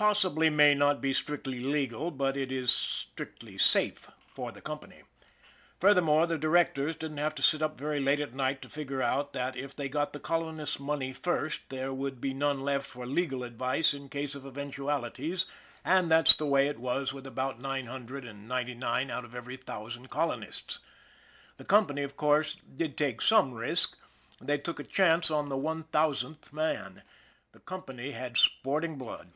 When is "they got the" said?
9.74-10.20